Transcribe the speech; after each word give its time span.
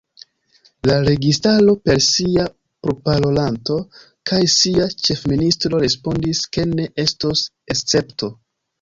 La 0.89 0.95
registaro, 1.07 1.75
per 1.89 2.01
sia 2.05 2.47
proparolanto 2.87 3.77
kaj 4.33 4.43
sia 4.57 4.91
ĉefministro 5.05 5.85
respondis 5.87 6.45
ke 6.55 6.69
ne 6.75 6.93
estos 7.09 7.49
escepto. 7.79 8.37